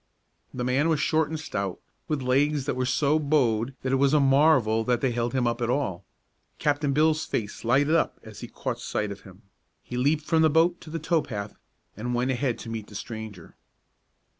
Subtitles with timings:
[0.51, 4.15] The man was short and stout, with legs that were so bowed that it was
[4.15, 6.05] a marvel that they held him up at all.
[6.57, 9.43] Captain Bill's face lighted up as he caught sight of him.
[9.83, 11.53] He leaped from the boat to the tow path,
[11.95, 13.55] and went ahead to meet the stranger.